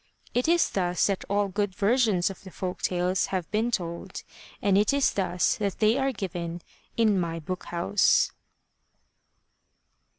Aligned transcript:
It 0.33 0.47
is 0.47 0.67
thus 0.71 1.05
that 1.05 1.25
all 1.29 1.47
good 1.47 1.75
versions 1.75 2.31
of 2.31 2.43
the 2.43 2.49
folk 2.49 2.81
tales 2.81 3.27
have 3.27 3.51
been 3.51 3.69
told 3.69 4.23
and 4.59 4.75
it 4.75 4.93
is 4.93 5.11
thus 5.13 5.57
that 5.57 5.77
they 5.77 5.95
are 5.99 6.11
given 6.11 6.63
in 6.97 7.19
My 7.19 7.39
BOOK 7.39 7.65
HOUSE. 7.65 8.31